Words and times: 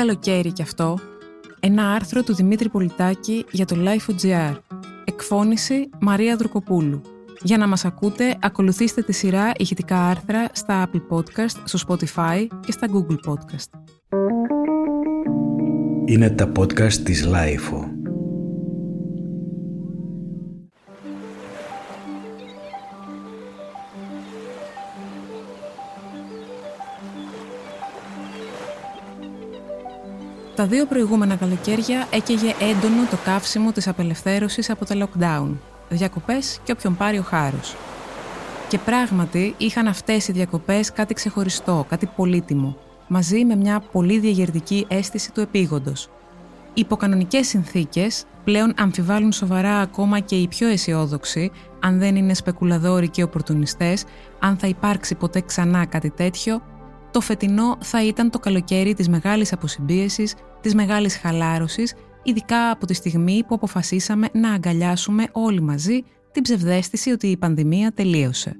καλοκαίρι 0.00 0.52
κι 0.52 0.62
αυτό. 0.62 0.98
Ένα 1.60 1.92
άρθρο 1.92 2.22
του 2.22 2.34
Δημήτρη 2.34 2.68
Πολιτάκη 2.68 3.44
για 3.50 3.64
το 3.64 3.76
Life.gr. 3.78 4.56
Εκφώνηση 5.04 5.88
Μαρία 6.00 6.36
Δροκοπούλου. 6.36 7.00
Για 7.42 7.58
να 7.58 7.66
μας 7.66 7.84
ακούτε, 7.84 8.36
ακολουθήστε 8.40 9.02
τη 9.02 9.12
σειρά 9.12 9.52
ηχητικά 9.56 10.06
άρθρα 10.06 10.48
στα 10.52 10.88
Apple 10.88 11.16
Podcast, 11.16 11.62
στο 11.64 11.78
Spotify 11.88 12.46
και 12.66 12.72
στα 12.72 12.88
Google 12.92 13.30
Podcast. 13.30 13.80
Είναι 16.04 16.30
τα 16.30 16.52
podcast 16.58 16.92
της 16.92 17.28
Life. 17.28 17.89
Τα 30.60 30.66
δύο 30.66 30.86
προηγούμενα 30.86 31.36
καλοκαίρια 31.36 32.06
έκαιγε 32.10 32.54
έντονο 32.60 33.06
το 33.10 33.16
καύσιμο 33.24 33.72
της 33.72 33.88
απελευθέρωσης 33.88 34.70
από 34.70 34.84
τα 34.84 34.94
lockdown, 34.94 35.48
διακοπές 35.88 36.60
και 36.64 36.72
όποιον 36.72 36.96
πάρει 36.96 37.18
ο 37.18 37.22
χάρος. 37.22 37.76
Και 38.68 38.78
πράγματι 38.78 39.54
είχαν 39.58 39.86
αυτές 39.86 40.28
οι 40.28 40.32
διακοπές 40.32 40.92
κάτι 40.92 41.14
ξεχωριστό, 41.14 41.86
κάτι 41.88 42.06
πολύτιμο, 42.06 42.76
μαζί 43.08 43.44
με 43.44 43.56
μια 43.56 43.80
πολύ 43.92 44.18
διαγερτική 44.18 44.86
αίσθηση 44.88 45.32
του 45.32 45.40
επίγοντος. 45.40 46.04
Οι 46.74 46.80
υποκανονικές 46.80 47.46
συνθήκες 47.46 48.24
πλέον 48.44 48.74
αμφιβάλλουν 48.78 49.32
σοβαρά 49.32 49.80
ακόμα 49.80 50.20
και 50.20 50.36
οι 50.36 50.48
πιο 50.48 50.68
αισιόδοξοι, 50.68 51.50
αν 51.80 51.98
δεν 51.98 52.16
είναι 52.16 52.34
σπεκουλαδόροι 52.34 53.08
και 53.08 53.22
οπορτουνιστές, 53.22 54.04
αν 54.40 54.56
θα 54.56 54.66
υπάρξει 54.66 55.14
ποτέ 55.14 55.40
ξανά 55.40 55.84
κάτι 55.84 56.10
τέτοιο, 56.10 56.62
το 57.10 57.20
φετινό 57.20 57.76
θα 57.80 58.04
ήταν 58.04 58.30
το 58.30 58.38
καλοκαίρι 58.38 58.94
της 58.94 59.08
μεγάλης 59.08 59.52
αποσυμπίεσης, 59.52 60.34
της 60.60 60.74
μεγάλης 60.74 61.16
χαλάρωσης, 61.16 61.94
ειδικά 62.22 62.70
από 62.70 62.86
τη 62.86 62.94
στιγμή 62.94 63.44
που 63.48 63.54
αποφασίσαμε 63.54 64.28
να 64.32 64.52
αγκαλιάσουμε 64.52 65.26
όλοι 65.32 65.60
μαζί 65.60 66.02
την 66.32 66.42
ψευδέστηση 66.42 67.10
ότι 67.10 67.26
η 67.26 67.36
πανδημία 67.36 67.92
τελείωσε. 67.92 68.56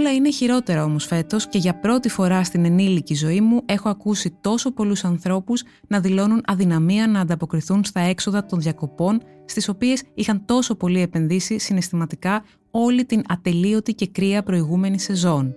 Όλα 0.00 0.12
είναι 0.12 0.30
χειρότερα 0.30 0.84
όμως 0.84 1.06
φέτος 1.06 1.48
και 1.48 1.58
για 1.58 1.74
πρώτη 1.74 2.08
φορά 2.08 2.44
στην 2.44 2.64
ενήλικη 2.64 3.14
ζωή 3.14 3.40
μου 3.40 3.62
έχω 3.66 3.88
ακούσει 3.88 4.36
τόσο 4.40 4.72
πολλούς 4.72 5.04
ανθρώπους 5.04 5.62
να 5.88 6.00
δηλώνουν 6.00 6.42
αδυναμία 6.46 7.06
να 7.06 7.20
ανταποκριθούν 7.20 7.84
στα 7.84 8.00
έξοδα 8.00 8.46
των 8.46 8.60
διακοπών 8.60 9.22
στις 9.44 9.68
οποίες 9.68 10.02
είχαν 10.14 10.44
τόσο 10.44 10.74
πολύ 10.74 11.00
επενδύσει 11.00 11.58
συναισθηματικά 11.58 12.44
όλη 12.70 13.04
την 13.04 13.22
ατελείωτη 13.28 13.94
και 13.94 14.06
κρύα 14.06 14.42
προηγούμενη 14.42 15.00
σεζόν. 15.00 15.54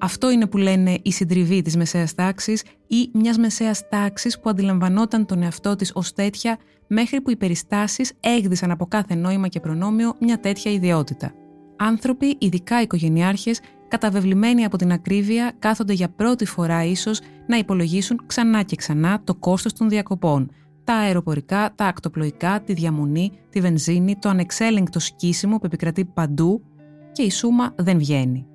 Αυτό 0.00 0.30
είναι 0.30 0.46
που 0.46 0.56
λένε 0.56 0.98
η 1.02 1.12
συντριβή 1.12 1.62
της 1.62 1.76
μεσαίας 1.76 2.14
τάξης 2.14 2.62
ή 2.86 3.10
μιας 3.12 3.38
μεσαίας 3.38 3.88
τάξης 3.88 4.40
που 4.40 4.48
αντιλαμβανόταν 4.48 5.26
τον 5.26 5.42
εαυτό 5.42 5.76
της 5.76 5.90
ως 5.94 6.12
τέτοια 6.12 6.58
μέχρι 6.86 7.20
που 7.20 7.30
οι 7.30 7.36
περιστάσεις 7.36 8.12
έγδισαν 8.20 8.70
από 8.70 8.86
κάθε 8.86 9.14
νόημα 9.14 9.48
και 9.48 9.60
προνόμιο 9.60 10.14
μια 10.20 10.40
τέτοια 10.40 10.72
ιδιότητα. 10.72 11.32
Άνθρωποι, 11.78 12.36
ειδικά 12.38 12.82
οικογενειάρχες, 12.82 13.60
καταβεβλημένοι 13.88 14.64
από 14.64 14.76
την 14.76 14.92
ακρίβεια, 14.92 15.52
κάθονται 15.58 15.92
για 15.92 16.08
πρώτη 16.08 16.44
φορά 16.44 16.84
ίσως 16.84 17.20
να 17.46 17.56
υπολογίσουν 17.56 18.22
ξανά 18.26 18.62
και 18.62 18.76
ξανά 18.76 19.20
το 19.24 19.34
κόστος 19.34 19.72
των 19.72 19.88
διακοπών. 19.88 20.50
Τα 20.84 20.94
αεροπορικά, 20.94 21.72
τα 21.74 21.84
ακτοπλοϊκά, 21.84 22.60
τη 22.60 22.72
διαμονή, 22.72 23.32
τη 23.50 23.60
βενζίνη, 23.60 24.16
το 24.16 24.28
ανεξέλεγκτο 24.28 24.98
σκίσιμο 24.98 25.58
που 25.58 25.66
επικρατεί 25.66 26.04
παντού 26.04 26.62
και 27.12 27.22
η 27.22 27.30
σούμα 27.30 27.74
δεν 27.76 27.98
βγαίνει. 27.98 28.46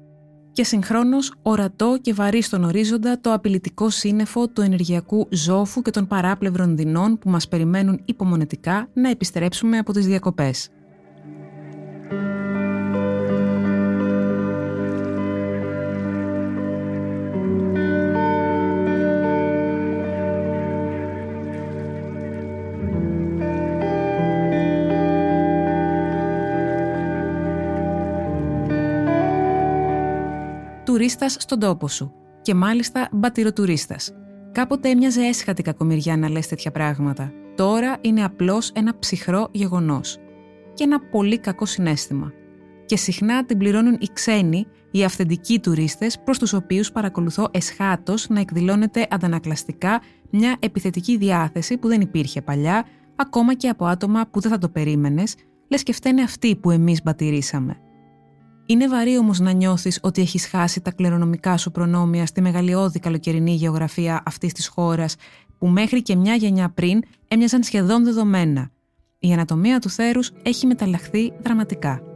Και 0.52 0.64
συγχρόνως 0.64 1.34
ορατό 1.42 1.98
και 2.02 2.14
βαρύ 2.14 2.42
στον 2.42 2.64
ορίζοντα 2.64 3.20
το 3.22 3.34
απειλητικό 3.34 3.90
σύννεφο 3.90 4.48
του 4.48 4.62
ενεργειακού 4.62 5.28
ζώφου 5.32 5.82
και 5.82 5.92
των 5.92 6.08
παράπλευρων 6.08 6.78
δεινών 6.78 7.18
που 7.18 7.30
μας 7.30 7.48
περιμένουν 7.48 8.02
υπομονετικά 8.06 8.90
να 8.94 9.10
επιστρέψουμε 9.10 9.78
από 9.78 9.94
τις 9.94 10.06
διακοπές. 10.06 10.70
Τουρίστας 30.92 31.36
στον 31.40 31.60
τόπο 31.60 31.88
σου. 31.88 32.14
Και 32.42 32.54
μάλιστα 32.54 33.10
μπατηροτουρίστας. 33.12 34.14
Κάποτε 34.52 34.90
έμοιαζε 34.90 35.22
έσχατη 35.22 35.62
κακομοιριά 35.62 36.18
να 36.18 36.30
λες 36.30 36.48
τέτοια 36.48 36.72
πράγματα. 36.72 37.32
Τώρα 37.56 37.98
είναι 38.02 38.24
απλώς 38.24 38.72
ένα 38.74 39.00
ψυχρό 39.00 39.48
γεγονός. 39.52 40.18
Και 40.74 40.84
ένα 40.84 41.00
πολύ 41.00 41.40
κακό 41.40 41.66
συνέστημα. 41.66 42.32
Και 42.86 42.98
συχνά 42.98 43.46
την 43.46 43.58
πληρώνουν 43.58 43.98
οι 44.00 44.08
ξένοι, 44.14 44.68
οι 44.92 45.04
αυθεντικοί 45.04 45.60
τουρίστες, 45.60 46.20
προς 46.20 46.40
τους 46.40 46.54
οποίους 46.54 46.92
παρακολουθώ 46.92 47.48
εσχάτως 47.52 48.30
να 48.30 48.40
εκδηλώνεται 48.40 49.08
αντανακλαστικά 49.10 50.02
μια 50.30 50.56
επιθετική 50.60 51.18
διάθεση 51.18 51.78
που 51.78 51.88
δεν 51.88 52.02
υπήρχε 52.02 52.42
παλιά, 52.42 52.86
ακόμα 53.16 53.54
και 53.54 53.70
από 53.70 53.86
άτομα 53.86 54.28
που 54.32 54.40
δεν 54.40 54.52
θα 54.52 54.58
το 54.58 54.70
περίμενες, 54.70 55.36
λες 55.68 55.84
και 55.84 55.94
φταίνε 55.94 56.22
αυτοί 56.22 56.56
που 56.56 56.72
εμείς 56.72 57.04
μπατηρήσαμε. 57.04 57.78
Είναι 58.72 58.88
βαρύ 58.88 59.18
όμως 59.18 59.40
να 59.40 59.52
νιώθεις 59.52 60.00
ότι 60.02 60.22
έχεις 60.22 60.48
χάσει 60.48 60.82
τα 60.82 60.92
κληρονομικά 60.92 61.58
σου 61.58 61.72
προνόμια 61.72 62.26
στη 62.26 62.42
μεγαλειώδη 62.42 63.00
καλοκαιρινή 63.00 63.52
γεωγραφία 63.52 64.24
αυτής 64.26 64.54
της 64.54 64.68
χώρας, 64.68 65.16
που 65.58 65.68
μέχρι 65.68 66.02
και 66.02 66.16
μια 66.16 66.36
γενιά 66.36 66.70
πριν 66.70 67.02
έμοιαζαν 67.28 67.64
σχεδόν 67.64 68.04
δεδομένα. 68.04 68.72
Η 69.20 69.34
ανατομία 69.34 69.80
του 69.80 69.90
θέρους 69.90 70.32
έχει 70.44 70.66
μεταλλαχθεί 70.66 71.34
δραματικά. 71.42 72.11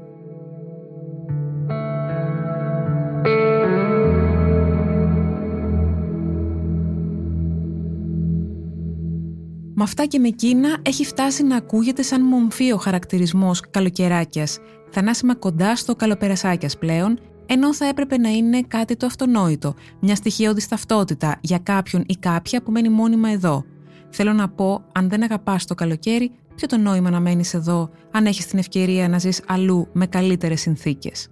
Με 9.77 9.83
αυτά 9.83 10.05
και 10.05 10.19
με 10.19 10.27
εκείνα 10.27 10.77
έχει 10.81 11.05
φτάσει 11.05 11.43
να 11.43 11.55
ακούγεται 11.55 12.01
σαν 12.01 12.25
μομφή 12.25 12.71
ο 12.71 12.77
χαρακτηρισμός 12.77 13.61
καλοκαιράκιας 13.69 14.59
θανάσιμα 14.95 15.35
κοντά 15.35 15.75
στο 15.75 15.95
καλοπερασάκιας 15.95 16.77
πλέον, 16.77 17.19
ενώ 17.45 17.73
θα 17.73 17.85
έπρεπε 17.85 18.17
να 18.17 18.29
είναι 18.29 18.61
κάτι 18.61 18.95
το 18.95 19.05
αυτονόητο, 19.05 19.73
μια 19.99 20.15
στοιχειώδης 20.15 20.67
ταυτότητα 20.67 21.37
για 21.41 21.57
κάποιον 21.57 22.03
ή 22.07 22.15
κάποια 22.15 22.61
που 22.61 22.71
μένει 22.71 22.89
μόνιμα 22.89 23.29
εδώ. 23.29 23.65
Θέλω 24.09 24.33
να 24.33 24.49
πω, 24.49 24.83
αν 24.91 25.09
δεν 25.09 25.23
αγαπάς 25.23 25.65
το 25.65 25.75
καλοκαίρι, 25.75 26.31
ποιο 26.55 26.67
το 26.67 26.77
νόημα 26.77 27.09
να 27.09 27.19
μένεις 27.19 27.53
εδώ, 27.53 27.89
αν 28.11 28.25
έχεις 28.25 28.45
την 28.45 28.59
ευκαιρία 28.59 29.09
να 29.09 29.19
ζεις 29.19 29.41
αλλού 29.47 29.87
με 29.93 30.05
καλύτερες 30.05 30.61
συνθήκες. 30.61 31.27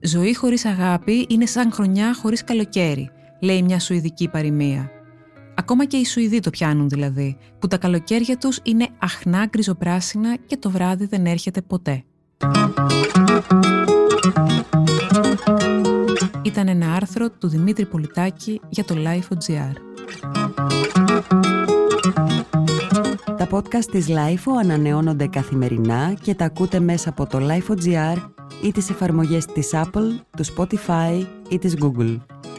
Ζωή 0.00 0.34
χωρίς 0.34 0.64
αγάπη 0.64 1.26
είναι 1.28 1.46
σαν 1.46 1.72
χρονιά 1.72 2.14
χωρίς 2.14 2.44
καλοκαίρι, 2.44 3.10
λέει 3.40 3.62
μια 3.62 3.78
σουηδική 3.78 4.28
παροιμία. 4.28 4.90
Ακόμα 5.58 5.84
και 5.84 5.96
οι 5.96 6.04
Σουηδοί 6.04 6.40
το 6.40 6.50
πιάνουν 6.50 6.88
δηλαδή, 6.88 7.36
που 7.58 7.66
τα 7.66 7.76
καλοκαίρια 7.76 8.36
τους 8.36 8.60
είναι 8.62 8.88
αχνά 8.98 9.46
γκριζοπράσινα 9.46 10.36
και 10.46 10.56
το 10.56 10.70
βράδυ 10.70 11.06
δεν 11.06 11.26
έρχεται 11.26 11.62
ποτέ. 11.62 12.04
Ήταν 16.42 16.68
ένα 16.68 16.94
άρθρο 16.94 17.30
του 17.30 17.48
Δημήτρη 17.48 17.86
Πολιτάκη 17.86 18.60
για 18.68 18.84
το 18.84 18.94
Life.gr. 18.98 19.72
Τα 23.36 23.48
podcast 23.50 23.84
της 23.90 24.06
Life 24.08 24.52
ανανεώνονται 24.60 25.26
καθημερινά 25.26 26.14
και 26.22 26.34
τα 26.34 26.44
ακούτε 26.44 26.80
μέσα 26.80 27.08
από 27.08 27.26
το 27.26 27.38
Life.gr 27.40 28.16
ή 28.62 28.72
τις 28.72 28.90
εφαρμογές 28.90 29.46
της 29.46 29.70
Apple, 29.72 30.20
του 30.36 30.44
Spotify 30.56 31.26
ή 31.48 31.58
της 31.58 31.74
Google. 31.80 32.16